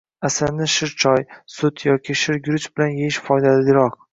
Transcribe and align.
Asalni 0.27 0.67
shirchoy, 0.75 1.21
sut 1.57 1.85
yoki 1.89 2.17
shirguruch 2.25 2.69
bilan 2.77 2.99
yeyish 3.03 3.21
foydaliroq. 3.29 4.05